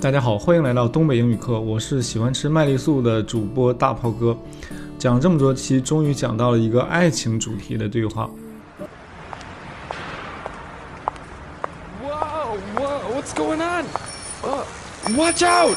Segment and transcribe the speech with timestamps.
[0.00, 4.36] 大家好，欢迎来到东北英语课，我是喜欢吃麦丽素的主播大炮哥。
[4.98, 8.28] 讲了这么多期，终于讲到了一个爱情主题的对话。
[12.02, 13.84] Whoa, whoa, what's going on?
[14.42, 14.64] Uh,
[15.16, 15.76] watch out!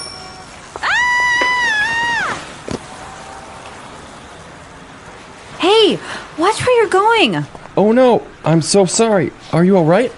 [5.60, 6.00] Hey,
[6.38, 7.44] watch where you're going.
[7.76, 9.32] Oh no, I'm so sorry.
[9.52, 10.12] Are you alright?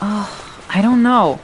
[0.00, 1.38] I don't know.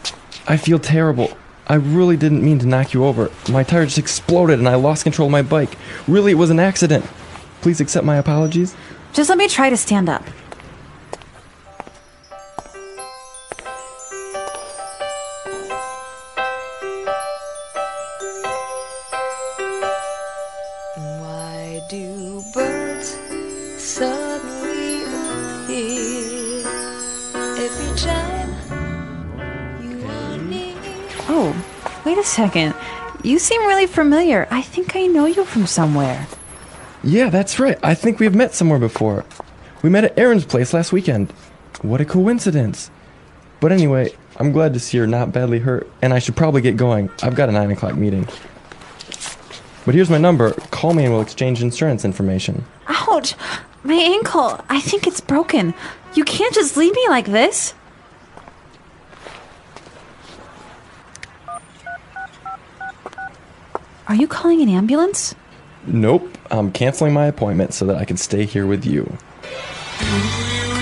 [0.46, 1.32] I feel terrible.
[1.67, 3.31] I really didn't mean to knock you over.
[3.49, 5.77] My tire just exploded and I lost control of my bike.
[6.07, 7.05] Really, it was an accident.
[7.61, 8.75] Please accept my apologies.
[9.13, 10.23] Just let me try to stand up.
[20.95, 23.17] Why do birds
[23.81, 26.67] suddenly appear
[27.57, 28.22] every time
[31.45, 32.73] Oh, wait a second.
[33.21, 34.47] You seem really familiar.
[34.49, 36.25] I think I know you from somewhere.
[37.03, 37.77] Yeah, that's right.
[37.83, 39.25] I think we've met somewhere before.
[39.81, 41.31] We met at Aaron's place last weekend.
[41.81, 42.89] What a coincidence.
[43.59, 46.77] But anyway, I'm glad to see you're not badly hurt, and I should probably get
[46.77, 47.09] going.
[47.21, 48.25] I've got a 9 o'clock meeting.
[49.85, 50.51] But here's my number.
[50.71, 52.63] Call me and we'll exchange insurance information.
[52.87, 53.35] Ouch!
[53.83, 54.63] My ankle.
[54.69, 55.73] I think it's broken.
[56.13, 57.73] You can't just leave me like this.
[64.13, 65.33] Are you calling an ambulance?
[65.87, 69.17] Nope, I'm canceling my appointment so that I can stay here with you.“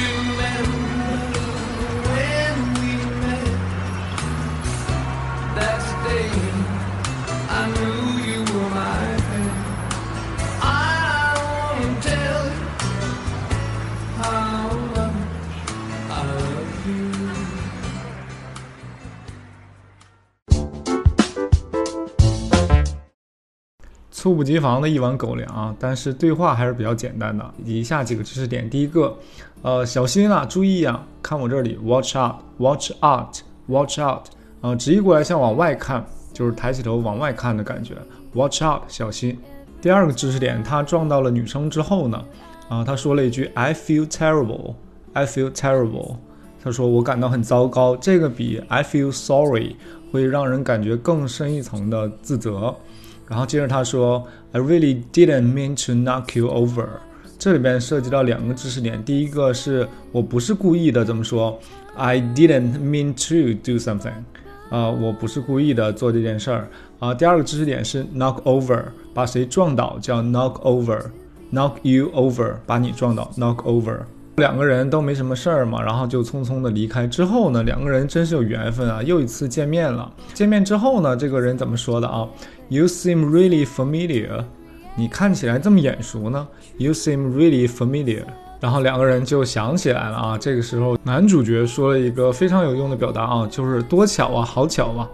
[24.22, 27.44] 猝不及防的一碗狗粮啊！”但是对话还是比较简单的。
[27.66, 29.18] 以下几个知识点：第一个，
[29.64, 34.28] 呃，小心啊，注意啊，看我这里，watch out，watch out，watch out，
[34.62, 37.96] 呃，直译过来像往外看，就是抬起头往外看的感觉
[38.36, 39.36] ，watch out，小心。
[39.81, 42.24] 第二个知识点，他撞到了女生之后呢，
[42.70, 46.18] 啊，他说了一句 “I feel terrible”，I feel terrible。
[46.64, 49.76] 他说我感到很糟糕，这个比 I feel sorry
[50.12, 52.76] 会让人感觉更深一层的自责。
[53.31, 56.86] 然后接着他说 I really didn't mean to knock you over。
[57.40, 61.58] 这里边涉及到两个知识点，第一个是我不是故意的，怎么说
[61.96, 64.12] ？I didn't mean to do something。
[64.69, 66.68] 啊、我不是故意的做这件事儿
[67.00, 67.14] 啊。
[67.14, 68.84] 第二个知识点是 knock over，
[69.14, 74.00] 把谁撞倒叫 knock over，knock you over，把你撞倒 knock over。
[74.41, 77.07] 两个人都没什么事儿嘛，然后就匆匆的离开。
[77.07, 80.12] 之后呢，两个人真是有缘分啊，又一次见面了。
[80.34, 82.28] 见面之后呢，这个人怎么说的啊
[82.68, 84.44] ？You seem really familiar。
[84.96, 86.46] 你看起来这么眼熟呢
[86.78, 88.24] ？You seem really familiar。
[88.59, 90.38] 然后两个人就想起来了啊。
[90.38, 95.07] 这个时候，男主角说了一个非常有用的表达啊，就是多巧啊，好巧啊。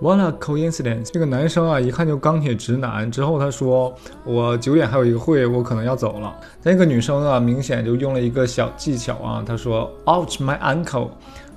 [0.00, 1.10] What a coincidence！
[1.12, 3.10] 这个男生啊，一看就钢铁直男。
[3.10, 3.94] 之后他说
[4.26, 11.08] ：“我九点还有一个会，我可能要走了。”那个女生啊，明显就用了一个小技巧啊，她说：“Ouch my ankle！”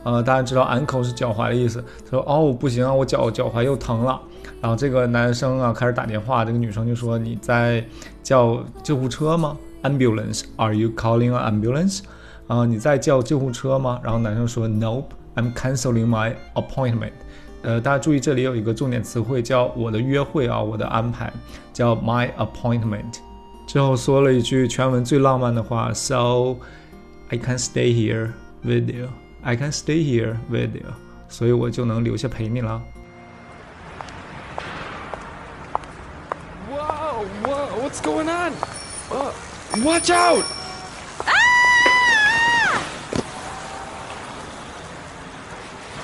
[0.03, 1.83] 呃，大家知道 ankle 是脚踝的意思。
[2.05, 4.21] 她说：“哦，不行啊，我脚脚踝又疼了。”
[4.61, 7.83] 然后这个男生啊开始打电话，这个女生就说：“你在
[8.21, 12.01] 叫救护车吗？Ambulance？Are you calling an ambulance？”
[12.47, 13.99] 啊、你在叫救护车吗？
[14.01, 17.11] 然后男生说：“Nope，I'm canceling my appointment。”
[17.66, 21.32] 呃，大家注意，这里有一个重点词汇叫“我的约会”啊，我的安排
[21.72, 23.18] 叫 my appointment。
[23.66, 26.56] 之后说了一句全文最浪漫的话：“So
[27.28, 28.32] I can stay here
[28.62, 29.08] with you.
[29.42, 30.92] I can stay here with you。”
[31.28, 32.82] 所以我就能留下陪你了。
[36.68, 38.52] Whoa, whoa, what's going on?
[39.10, 39.30] Uh,
[39.84, 40.44] watch out!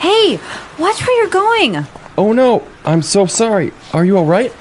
[0.00, 0.38] Hey,
[0.79, 1.86] watch where you're going.
[2.18, 3.71] Oh no, I'm so sorry.
[3.94, 4.53] Are you alright?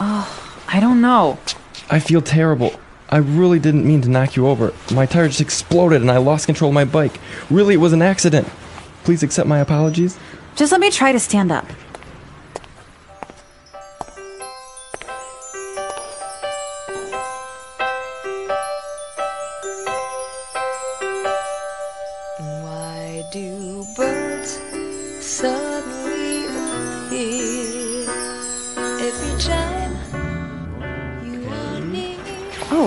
[0.00, 1.38] Oh, I don't know.
[1.90, 2.78] I feel terrible.
[3.10, 4.74] I really didn't mean to knock you over.
[4.92, 7.18] My tire just exploded and I lost control of my bike.
[7.50, 8.48] Really, it was an accident.
[9.04, 10.18] Please accept my apologies.
[10.56, 11.66] Just let me try to stand up.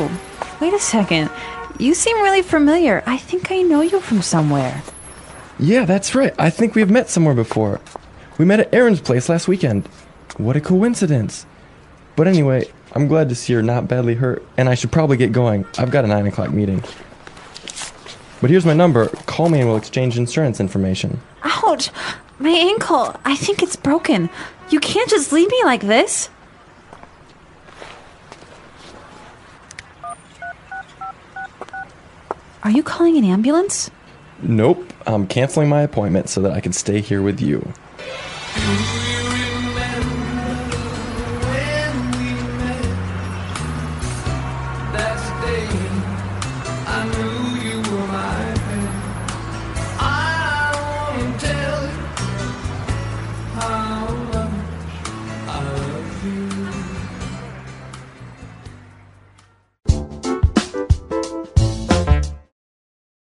[0.03, 1.29] Oh, wait a second.
[1.77, 3.03] You seem really familiar.
[3.05, 4.81] I think I know you from somewhere.
[5.59, 6.33] Yeah, that's right.
[6.39, 7.79] I think we've met somewhere before.
[8.39, 9.85] We met at Aaron's place last weekend.
[10.37, 11.45] What a coincidence.
[12.15, 15.31] But anyway, I'm glad to see you're not badly hurt, and I should probably get
[15.31, 15.65] going.
[15.77, 16.83] I've got a 9 o'clock meeting.
[18.41, 19.07] But here's my number.
[19.27, 21.21] Call me and we'll exchange insurance information.
[21.43, 21.91] Ouch!
[22.39, 23.15] My ankle.
[23.23, 24.31] I think it's broken.
[24.71, 26.29] You can't just leave me like this.
[32.63, 33.89] Are you calling an ambulance?
[34.41, 37.73] Nope, I'm canceling my appointment so that I can stay here with you.